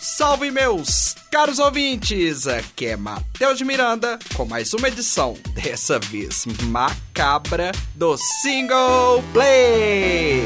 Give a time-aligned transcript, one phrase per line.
[0.00, 2.46] Salve meus caros ouvintes!
[2.46, 10.44] Aqui é Matheus de Miranda com mais uma edição, dessa vez macabra, do Single Play!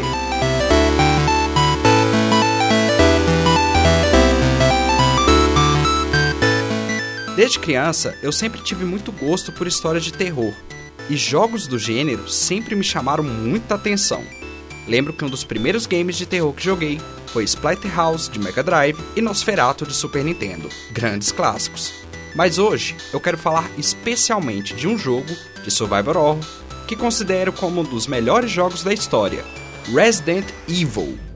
[7.36, 10.54] Desde criança, eu sempre tive muito gosto por histórias de terror,
[11.10, 14.24] e jogos do gênero sempre me chamaram muita atenção.
[14.88, 16.98] Lembro que um dos primeiros games de terror que joguei
[17.32, 21.92] foi Splatterhouse de Mega Drive e Nosferatu de Super Nintendo, grandes clássicos.
[22.34, 25.34] Mas hoje eu quero falar especialmente de um jogo
[25.64, 26.44] de survival horror
[26.86, 29.44] que considero como um dos melhores jogos da história,
[29.94, 31.31] Resident Evil.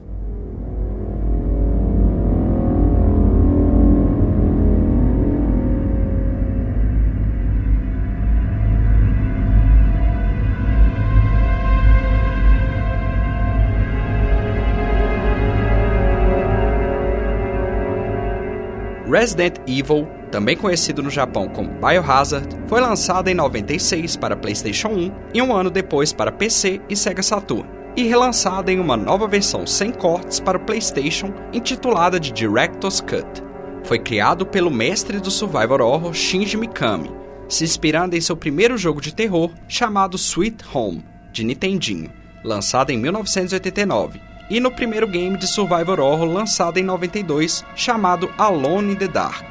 [19.17, 25.11] Resident Evil, também conhecido no Japão como Biohazard, foi lançado em 96 para PlayStation 1
[25.33, 29.65] e um ano depois para PC e Sega Saturn, e relançada em uma nova versão
[29.65, 33.43] sem cortes para o PlayStation intitulada de Director's Cut.
[33.83, 37.11] Foi criado pelo mestre do survival horror Shinji Mikami,
[37.49, 42.11] se inspirando em seu primeiro jogo de terror chamado Sweet Home, de Nintendinho,
[42.43, 48.93] lançado em 1989 e no primeiro game de survival horror lançado em 92, chamado Alone
[48.93, 49.45] in the Dark.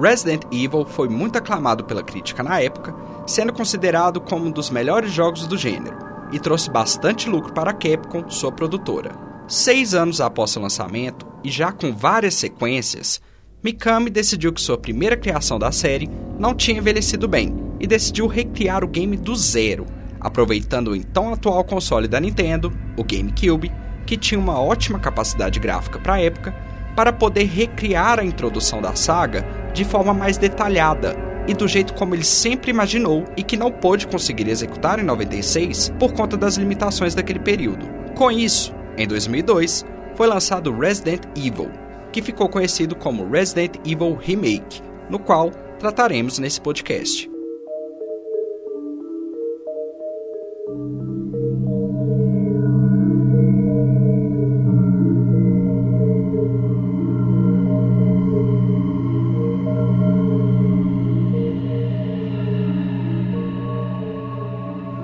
[0.00, 2.94] Resident Evil foi muito aclamado pela crítica na época,
[3.26, 7.74] sendo considerado como um dos melhores jogos do gênero e trouxe bastante lucro para a
[7.74, 9.12] Capcom, sua produtora.
[9.46, 13.20] Seis anos após seu lançamento, e já com várias sequências,
[13.62, 18.84] Mikami decidiu que sua primeira criação da série não tinha envelhecido bem e decidiu recriar
[18.84, 19.86] o game do zero,
[20.20, 23.72] aproveitando o então atual console da Nintendo, o GameCube,
[24.06, 26.54] que tinha uma ótima capacidade gráfica para a época,
[26.94, 32.14] para poder recriar a introdução da saga de forma mais detalhada e do jeito como
[32.14, 37.14] ele sempre imaginou e que não pôde conseguir executar em 96 por conta das limitações
[37.14, 37.88] daquele período.
[38.14, 41.70] Com isso, em 2002, foi lançado Resident Evil,
[42.12, 47.37] que ficou conhecido como Resident Evil Remake, no qual trataremos nesse podcast.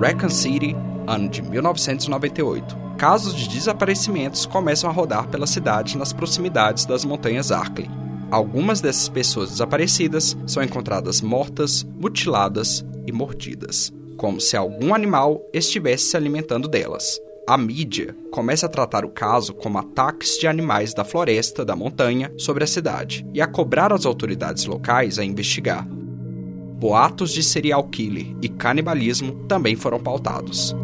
[0.05, 0.77] Raccoon City,
[1.07, 2.77] ano de 1998.
[2.99, 7.89] Casos de desaparecimentos começam a rodar pela cidade nas proximidades das montanhas Arkley.
[8.31, 16.11] Algumas dessas pessoas desaparecidas são encontradas mortas, mutiladas e mordidas, como se algum animal estivesse
[16.11, 17.19] se alimentando delas.
[17.49, 22.31] A mídia começa a tratar o caso como ataques de animais da floresta da montanha
[22.37, 25.89] sobre a cidade e a cobrar as autoridades locais a investigar
[26.85, 30.77] boatos de serial killer e canibalismo também foram pautados.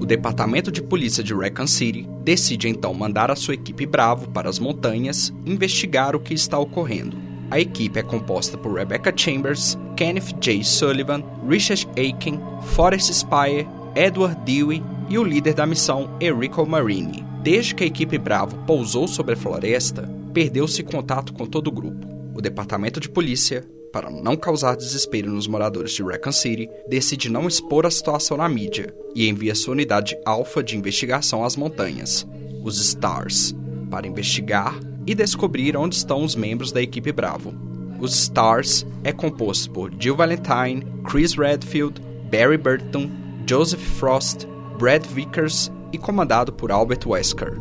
[0.00, 4.48] O Departamento de Polícia de Raccoon City decide então mandar a sua equipe Bravo para
[4.48, 7.18] as montanhas investigar o que está ocorrendo.
[7.50, 10.64] A equipe é composta por Rebecca Chambers, Kenneth J.
[10.64, 17.24] Sullivan, Richard Aiken, Forrest Spire Edward Dewey e o líder da missão, Enrico Marini.
[17.42, 22.06] Desde que a equipe Bravo pousou sobre a floresta, perdeu-se contato com todo o grupo.
[22.34, 27.48] O departamento de polícia, para não causar desespero nos moradores de Raccoon City, decide não
[27.48, 32.26] expor a situação na mídia e envia sua unidade alfa de investigação às montanhas,
[32.62, 33.54] os STARS,
[33.90, 37.54] para investigar e descobrir onde estão os membros da equipe Bravo.
[37.98, 41.98] Os STARS é composto por Jill Valentine, Chris Redfield,
[42.30, 43.08] Barry Burton,
[43.48, 44.44] Joseph Frost,
[44.76, 47.60] Brad Vickers e comandado por Albert Wesker.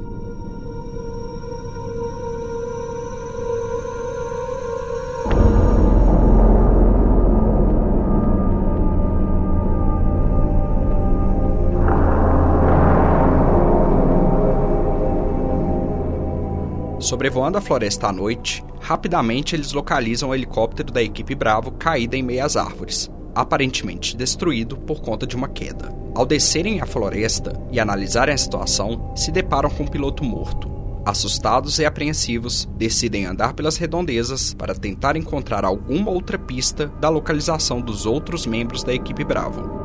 [17.00, 22.24] Sobrevoando a floresta à noite, rapidamente eles localizam o helicóptero da equipe Bravo caída em
[22.24, 25.94] meias árvores aparentemente destruído por conta de uma queda.
[26.16, 30.74] Ao descerem a floresta e analisarem a situação, se deparam com um piloto morto.
[31.06, 37.80] Assustados e apreensivos, decidem andar pelas redondezas para tentar encontrar alguma outra pista da localização
[37.80, 39.85] dos outros membros da equipe Bravo.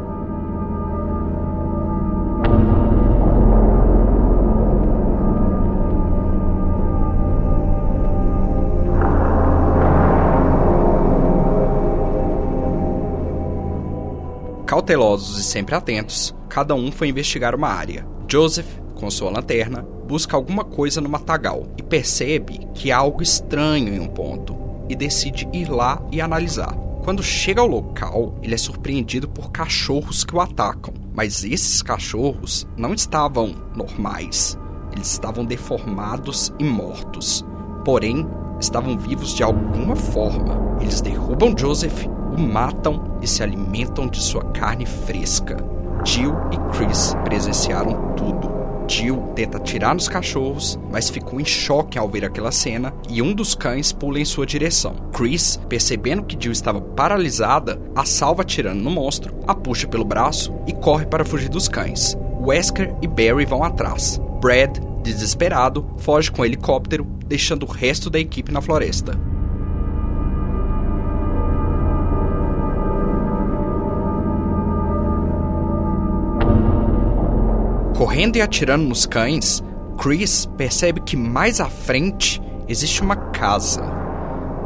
[14.90, 18.04] Cautelosos e sempre atentos, cada um foi investigar uma área.
[18.28, 18.66] Joseph,
[18.96, 24.00] com sua lanterna, busca alguma coisa no matagal e percebe que há algo estranho em
[24.00, 24.56] um ponto
[24.88, 26.75] e decide ir lá e analisar.
[27.04, 32.66] Quando chega ao local, ele é surpreendido por cachorros que o atacam, mas esses cachorros
[32.76, 34.58] não estavam normais.
[34.90, 37.44] Eles estavam deformados e mortos.
[37.84, 38.26] Porém,
[38.58, 40.81] estavam vivos de alguma forma.
[40.81, 45.56] Eles derrubam Joseph o matam e se alimentam de sua carne fresca.
[46.04, 48.50] Jill e Chris presenciaram tudo.
[48.88, 53.32] Jill tenta atirar nos cachorros, mas ficou em choque ao ver aquela cena e um
[53.32, 54.96] dos cães pula em sua direção.
[55.12, 60.52] Chris, percebendo que Jill estava paralisada, a salva atirando no monstro, a puxa pelo braço
[60.66, 62.18] e corre para fugir dos cães.
[62.40, 64.20] Wesker e Barry vão atrás.
[64.40, 69.29] Brad, desesperado, foge com o helicóptero, deixando o resto da equipe na floresta.
[78.00, 79.62] Correndo e atirando nos cães,
[79.99, 83.82] Chris percebe que mais à frente existe uma casa.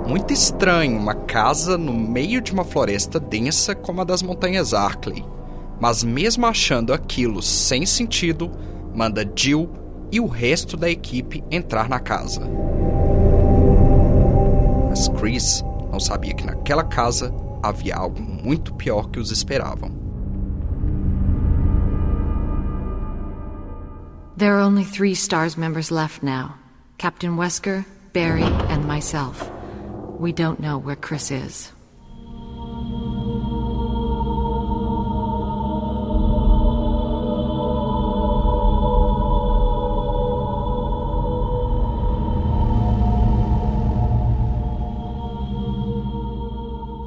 [0.06, 5.24] Muito estranho, uma casa no meio de uma floresta densa como a das montanhas Arkley.
[5.80, 8.52] Mas mesmo achando aquilo sem sentido,
[8.94, 9.68] manda Jill
[10.12, 12.48] e o resto da equipe entrar na casa.
[14.88, 20.03] Mas Chris não sabia que naquela casa havia algo muito pior que os esperavam.
[24.36, 26.56] There are only three STARS members left now
[26.98, 29.48] Captain Wesker, Barry, and myself.
[30.18, 31.72] We don't know where Chris is.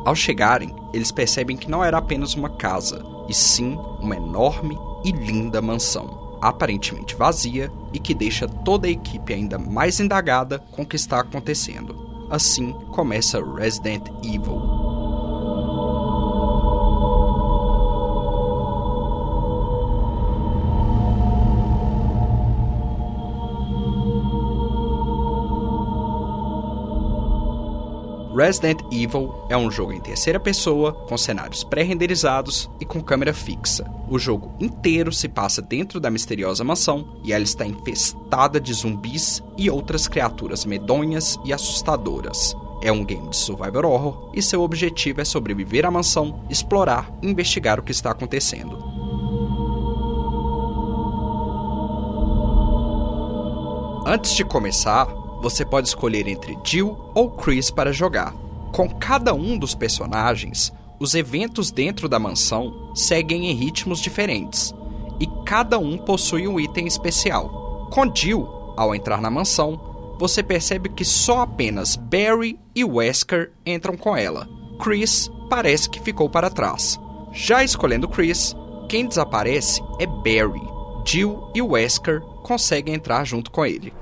[0.05, 5.11] Ao chegarem, eles percebem que não era apenas uma casa, e sim uma enorme e
[5.11, 10.85] linda mansão aparentemente vazia e que deixa toda a equipe ainda mais indagada com o
[10.85, 12.27] que está acontecendo.
[12.29, 14.86] Assim começa Resident Evil.
[28.37, 33.89] Resident Evil é um jogo em terceira pessoa, com cenários pré-renderizados e com câmera fixa.
[34.07, 39.41] O jogo inteiro se passa dentro da misteriosa mansão e ela está infestada de zumbis
[39.57, 42.55] e outras criaturas medonhas e assustadoras.
[42.83, 47.27] É um game de survival horror e seu objetivo é sobreviver à mansão, explorar e
[47.27, 48.77] investigar o que está acontecendo.
[54.05, 55.07] Antes de começar,
[55.41, 58.33] você pode escolher entre Jill ou Chris para jogar.
[58.71, 64.73] Com cada um dos personagens, os eventos dentro da mansão seguem em ritmos diferentes
[65.19, 67.87] e cada um possui um item especial.
[67.91, 73.95] Com Jill, ao entrar na mansão, você percebe que só apenas Barry e Wesker entram
[73.95, 74.47] com ela.
[74.79, 76.99] Chris parece que ficou para trás.
[77.31, 78.55] Já escolhendo Chris,
[78.89, 80.61] quem desaparece é Barry.
[81.05, 83.93] Jill e Wesker conseguem entrar junto com ele.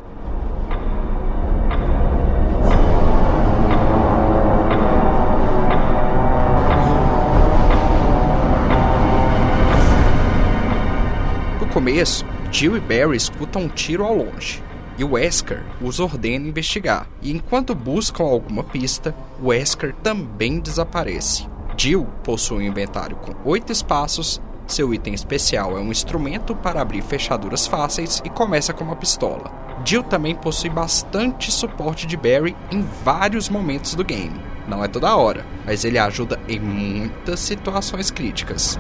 [11.85, 14.63] Começo, Jill e Barry escutam um tiro ao longe,
[14.97, 17.07] e Wesker os ordena investigar.
[17.21, 21.47] E enquanto buscam alguma pista, Wesker também desaparece.
[21.77, 27.03] Jill possui um inventário com oito espaços, seu item especial é um instrumento para abrir
[27.03, 29.51] fechaduras fáceis e começa com uma pistola.
[29.85, 34.41] Jill também possui bastante suporte de Barry em vários momentos do game.
[34.67, 38.79] Não é toda hora, mas ele ajuda em muitas situações críticas.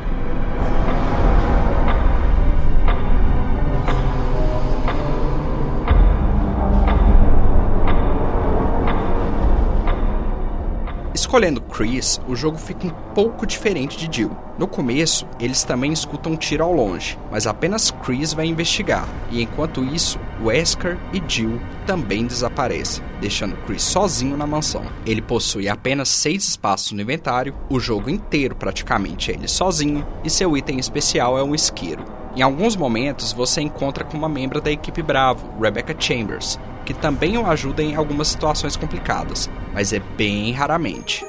[11.35, 14.31] Escolhendo Chris, o jogo fica um pouco diferente de Jill.
[14.57, 19.41] No começo, eles também escutam um tiro ao longe, mas apenas Chris vai investigar, e
[19.41, 24.85] enquanto isso, Wesker e Jill também desaparecem, deixando Chris sozinho na mansão.
[25.05, 30.29] Ele possui apenas seis espaços no inventário, o jogo inteiro praticamente é ele sozinho, e
[30.29, 32.05] seu item especial é um isqueiro.
[32.33, 37.37] Em alguns momentos, você encontra com uma membro da equipe Bravo, Rebecca Chambers, que também
[37.37, 41.25] o ajuda em algumas situações complicadas, mas é bem raramente.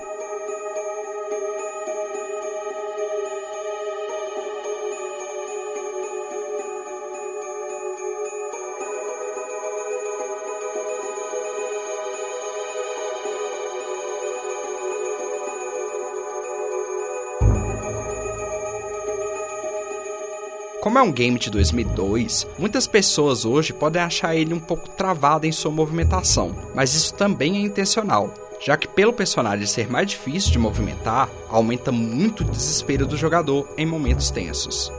[20.96, 25.46] Como é um game de 2002, muitas pessoas hoje podem achar ele um pouco travado
[25.46, 28.32] em sua movimentação, mas isso também é intencional,
[28.64, 33.68] já que pelo personagem ser mais difícil de movimentar, aumenta muito o desespero do jogador
[33.76, 34.90] em momentos tensos.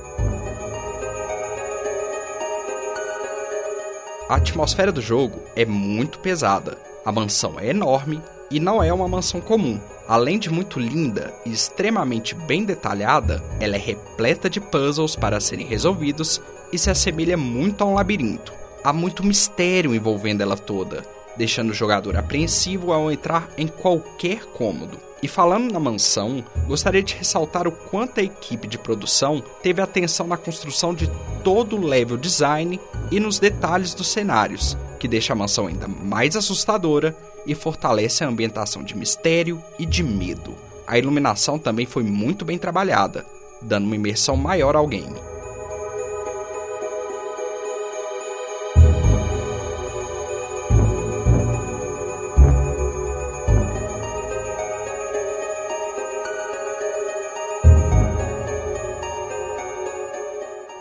[4.30, 6.78] A atmosfera do jogo é muito pesada.
[7.04, 9.80] A mansão é enorme e não é uma mansão comum.
[10.08, 15.68] Além de muito linda e extremamente bem detalhada, ela é repleta de puzzles para serem
[15.68, 18.54] resolvidos e se assemelha muito a um labirinto.
[18.84, 21.04] Há muito mistério envolvendo ela toda,
[21.36, 24.98] deixando o jogador apreensivo ao entrar em qualquer cômodo.
[25.22, 30.28] E falando na mansão, gostaria de ressaltar o quanto a equipe de produção teve atenção
[30.28, 31.10] na construção de
[31.44, 32.80] todo o level design
[33.12, 38.28] e nos detalhes dos cenários, que deixa a mansão ainda mais assustadora e fortalece a
[38.28, 40.56] ambientação de mistério e de medo.
[40.86, 43.26] A iluminação também foi muito bem trabalhada,
[43.62, 45.37] dando uma imersão maior ao game.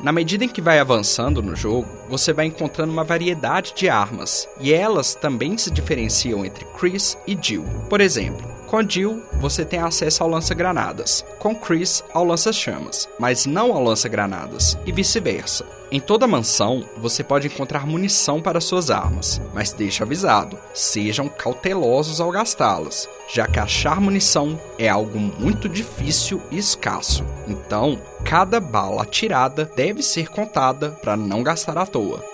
[0.06, 4.48] Na medida em que vai avançando no jogo, você vai encontrando uma variedade de armas,
[4.60, 7.64] e elas também se diferenciam entre Chris e Jill.
[7.90, 13.72] Por exemplo, com Jill, você tem acesso ao lança-granadas, com Chris ao lança-chamas, mas não
[13.72, 15.64] ao lança-granadas, e vice-versa.
[15.90, 22.20] Em toda mansão, você pode encontrar munição para suas armas, mas deixe avisado, sejam cautelosos
[22.20, 27.24] ao gastá-las, já que achar munição é algo muito difícil e escasso.
[27.46, 32.24] Então, cada bala atirada deve ser contada para não gastar à toa.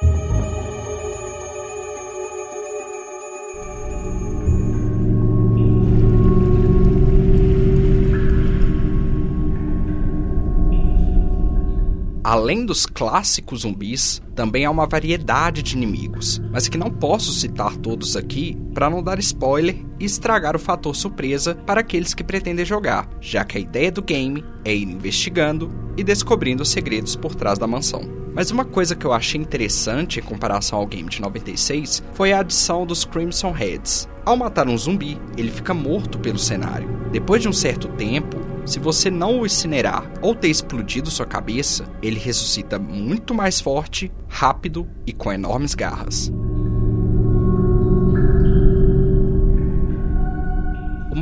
[12.25, 17.77] Além dos clássicos zumbis, também há uma variedade de inimigos, mas que não posso citar
[17.77, 22.65] todos aqui para não dar spoiler e estragar o fator surpresa para aqueles que pretendem
[22.65, 27.35] jogar, já que a ideia do game é ir investigando e descobrindo os segredos por
[27.35, 28.22] trás da mansão.
[28.35, 32.41] Mas uma coisa que eu achei interessante em comparação ao game de 96 foi a
[32.41, 34.09] adição dos Crimson Heads.
[34.25, 36.89] Ao matar um zumbi, ele fica morto pelo cenário.
[37.11, 41.85] Depois de um certo tempo, se você não o incinerar ou ter explodido sua cabeça,
[42.01, 46.33] ele ressuscita muito mais forte, rápido e com enormes garras.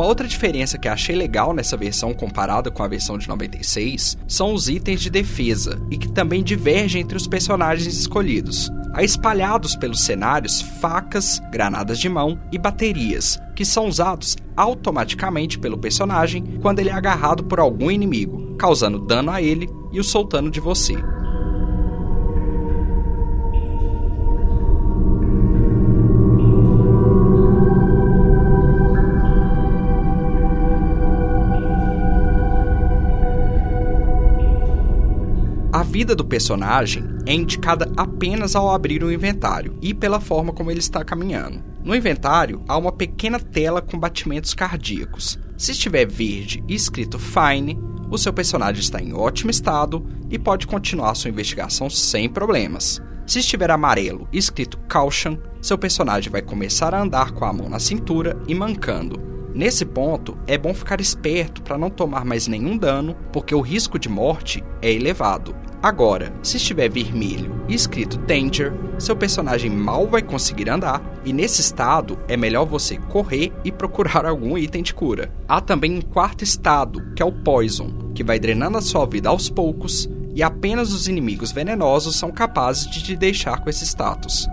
[0.00, 4.54] Uma outra diferença que achei legal nessa versão comparada com a versão de 96 são
[4.54, 8.70] os itens de defesa e que também divergem entre os personagens escolhidos.
[8.94, 15.76] Há espalhados pelos cenários facas, granadas de mão e baterias, que são usados automaticamente pelo
[15.76, 20.50] personagem quando ele é agarrado por algum inimigo, causando dano a ele e o soltando
[20.50, 20.94] de você.
[35.82, 40.80] Vida do personagem é indicada apenas ao abrir o inventário e pela forma como ele
[40.80, 41.62] está caminhando.
[41.82, 45.38] No inventário há uma pequena tela com batimentos cardíacos.
[45.56, 47.78] Se estiver verde e escrito Fine,
[48.10, 53.00] o seu personagem está em ótimo estado e pode continuar sua investigação sem problemas.
[53.26, 57.68] Se estiver amarelo e escrito Caution, seu personagem vai começar a andar com a mão
[57.68, 59.39] na cintura e mancando.
[59.54, 63.98] Nesse ponto, é bom ficar esperto para não tomar mais nenhum dano, porque o risco
[63.98, 70.20] de morte é elevado Agora, se estiver vermelho e escrito Danger, seu personagem mal vai
[70.20, 75.32] conseguir andar, e nesse estado é melhor você correr e procurar algum item de cura.
[75.48, 79.30] Há também um quarto estado, que é o Poison, que vai drenando a sua vida
[79.30, 84.46] aos poucos, e apenas os inimigos venenosos são capazes de te deixar com esse status.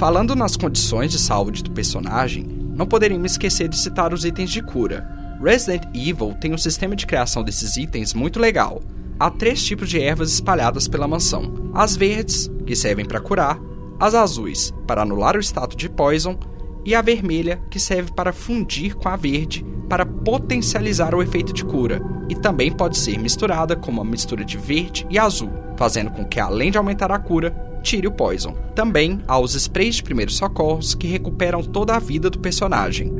[0.00, 4.62] Falando nas condições de saúde do personagem, não poderíamos esquecer de citar os itens de
[4.62, 5.06] cura,
[5.44, 8.80] Resident Evil tem um sistema de criação desses itens muito legal.
[9.18, 13.60] Há três tipos de ervas espalhadas pela mansão: as verdes, que servem para curar,
[13.98, 16.38] as azuis, para anular o status de poison,
[16.82, 21.62] e a vermelha, que serve para fundir com a verde para potencializar o efeito de
[21.62, 26.24] cura, e também pode ser misturada com uma mistura de verde e azul, fazendo com
[26.24, 28.54] que, além de aumentar a cura, tire o poison.
[28.74, 33.12] Também há os sprays de primeiros socorros que recuperam toda a vida do personagem.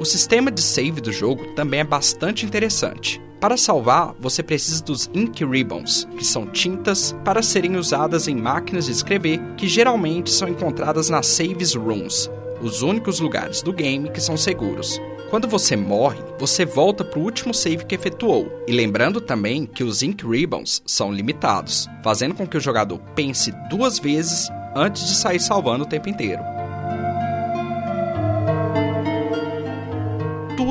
[0.00, 3.20] O sistema de save do jogo também é bastante interessante.
[3.40, 8.84] Para salvar, você precisa dos Ink Ribbons, que são tintas para serem usadas em máquinas
[8.84, 12.30] de escrever que geralmente são encontradas nas Saves Rooms,
[12.60, 15.00] os únicos lugares do game que são seguros.
[15.30, 18.52] Quando você morre, você volta para o último save que efetuou.
[18.68, 23.54] E lembrando também que os Ink Ribbons são limitados, fazendo com que o jogador pense
[23.70, 26.42] duas vezes antes de sair salvando o tempo inteiro.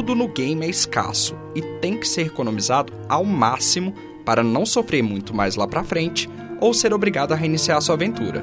[0.09, 3.93] tudo no game é escasso e tem que ser economizado ao máximo
[4.25, 6.29] para não sofrer muito mais lá para frente
[6.61, 8.41] ou ser obrigado a reiniciar sua aventura.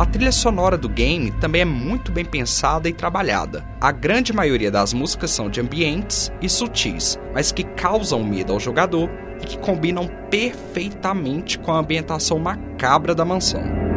[0.00, 3.62] A trilha sonora do game também é muito bem pensada e trabalhada.
[3.78, 8.58] A grande maioria das músicas são de ambientes e sutis, mas que causam medo ao
[8.58, 9.10] jogador
[9.42, 13.89] e que combinam perfeitamente com a ambientação macabra da mansão.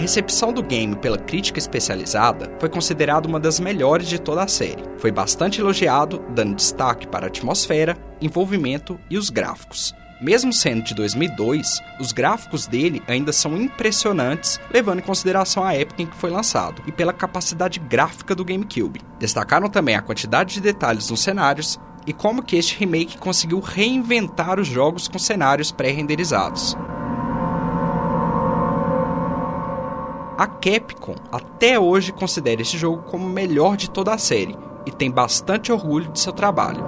[0.00, 4.82] Recepção do game pela crítica especializada foi considerada uma das melhores de toda a série.
[4.98, 9.94] Foi bastante elogiado, dando destaque para a atmosfera, envolvimento e os gráficos.
[10.20, 16.02] Mesmo sendo de 2002, os gráficos dele ainda são impressionantes, levando em consideração a época
[16.02, 19.00] em que foi lançado e pela capacidade gráfica do GameCube.
[19.18, 24.58] Destacaram também a quantidade de detalhes nos cenários e como que este remake conseguiu reinventar
[24.58, 26.76] os jogos com cenários pré-renderizados.
[30.60, 35.10] Capcom até hoje considera este jogo como o melhor de toda a série e tem
[35.10, 36.84] bastante orgulho de seu trabalho.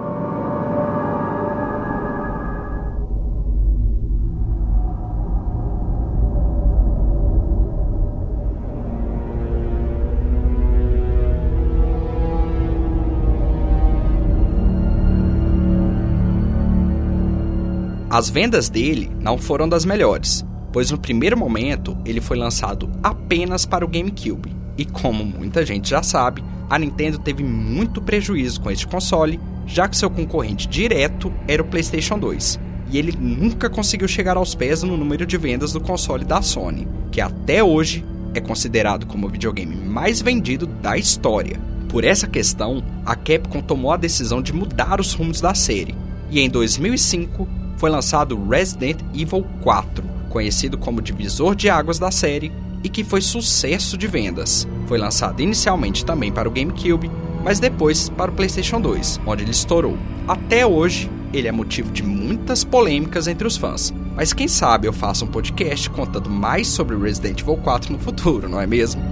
[18.10, 23.66] As vendas dele não foram das melhores, pois no primeiro momento ele foi lançado apenas
[23.66, 24.54] para o GameCube.
[24.76, 29.86] E como muita gente já sabe, a Nintendo teve muito prejuízo com este console, já
[29.86, 32.58] que seu concorrente direto era o PlayStation 2.
[32.90, 36.88] E ele nunca conseguiu chegar aos pés no número de vendas do console da Sony,
[37.10, 38.04] que até hoje
[38.34, 41.60] é considerado como o videogame mais vendido da história.
[41.88, 45.94] Por essa questão, a Capcom tomou a decisão de mudar os rumos da série,
[46.30, 52.50] e em 2005 foi lançado Resident Evil 4, conhecido como divisor de águas da série
[52.82, 54.66] e que foi sucesso de vendas.
[54.86, 57.10] Foi lançado inicialmente também para o GameCube,
[57.44, 59.96] mas depois para o PlayStation 2, onde ele estourou.
[60.26, 63.92] Até hoje, ele é motivo de muitas polêmicas entre os fãs.
[64.16, 68.48] Mas quem sabe eu faça um podcast contando mais sobre Resident Evil 4 no futuro,
[68.48, 69.11] não é mesmo?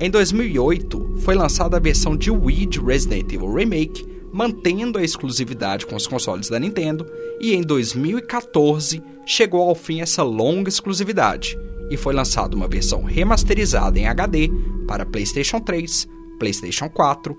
[0.00, 5.86] Em 2008, foi lançada a versão de Wii de Resident Evil Remake, mantendo a exclusividade
[5.86, 7.04] com os consoles da Nintendo,
[7.40, 11.58] e em 2014 chegou ao fim essa longa exclusividade
[11.90, 14.50] e foi lançada uma versão remasterizada em HD
[14.86, 16.08] para PlayStation 3,
[16.38, 17.36] PlayStation 4,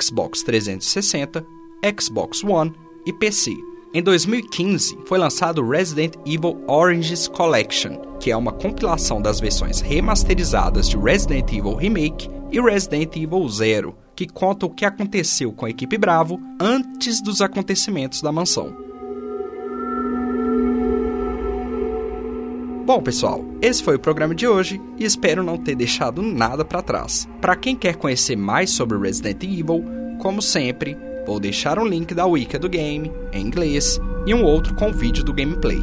[0.00, 1.44] Xbox 360,
[2.00, 2.72] Xbox One
[3.06, 3.54] e PC.
[3.94, 10.90] Em 2015, foi lançado Resident Evil Oranges Collection, que é uma compilação das versões remasterizadas
[10.90, 15.70] de Resident Evil Remake e Resident Evil Zero, que conta o que aconteceu com a
[15.70, 18.76] equipe Bravo antes dos acontecimentos da mansão.
[22.84, 26.82] Bom, pessoal, esse foi o programa de hoje e espero não ter deixado nada para
[26.82, 27.26] trás.
[27.40, 29.82] Para quem quer conhecer mais sobre Resident Evil,
[30.18, 30.94] como sempre,
[31.28, 35.22] Vou deixar um link da Wiki do game, em inglês, e um outro com vídeo
[35.22, 35.78] do gameplay.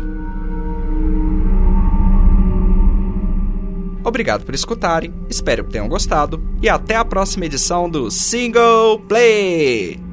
[4.04, 10.05] Obrigado por escutarem, espero que tenham gostado e até a próxima edição do Single Play!